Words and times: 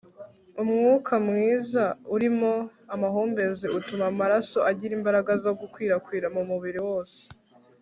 umwuka 0.61 1.13
mwiza 1.27 1.83
urimo 2.15 2.53
amahumbezi 2.93 3.65
utuma 3.77 4.05
amaraso 4.11 4.59
agira 4.71 4.91
imbaraga 4.99 5.31
zo 5.43 5.51
gukwirakwira 5.59 6.25
umubiri 6.41 6.79
wose 6.89 7.19